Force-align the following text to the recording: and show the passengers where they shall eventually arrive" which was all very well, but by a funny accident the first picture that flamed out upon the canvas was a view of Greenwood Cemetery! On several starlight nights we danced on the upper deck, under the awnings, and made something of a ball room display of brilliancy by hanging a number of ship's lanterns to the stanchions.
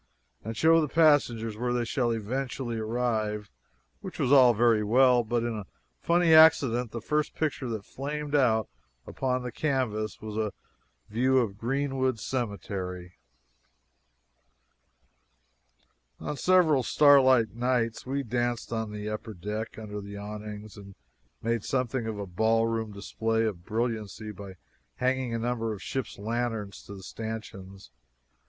and 0.43 0.57
show 0.57 0.81
the 0.81 0.87
passengers 0.87 1.55
where 1.55 1.73
they 1.73 1.85
shall 1.85 2.09
eventually 2.09 2.75
arrive" 2.79 3.51
which 3.99 4.17
was 4.17 4.31
all 4.31 4.51
very 4.51 4.83
well, 4.83 5.23
but 5.23 5.41
by 5.43 5.59
a 5.59 5.63
funny 5.99 6.33
accident 6.33 6.89
the 6.89 6.99
first 6.99 7.35
picture 7.35 7.69
that 7.69 7.85
flamed 7.85 8.33
out 8.33 8.67
upon 9.05 9.43
the 9.43 9.51
canvas 9.51 10.19
was 10.19 10.35
a 10.35 10.53
view 11.13 11.37
of 11.37 11.59
Greenwood 11.59 12.19
Cemetery! 12.19 13.19
On 16.19 16.35
several 16.35 16.81
starlight 16.81 17.53
nights 17.53 18.03
we 18.03 18.23
danced 18.23 18.73
on 18.73 18.91
the 18.91 19.07
upper 19.07 19.35
deck, 19.35 19.77
under 19.77 20.01
the 20.01 20.17
awnings, 20.17 20.77
and 20.77 20.95
made 21.43 21.63
something 21.63 22.07
of 22.07 22.17
a 22.17 22.25
ball 22.25 22.65
room 22.65 22.91
display 22.91 23.43
of 23.43 23.63
brilliancy 23.65 24.31
by 24.31 24.55
hanging 24.95 25.35
a 25.35 25.37
number 25.37 25.71
of 25.73 25.83
ship's 25.83 26.17
lanterns 26.17 26.81
to 26.85 26.95
the 26.95 27.03
stanchions. 27.03 27.91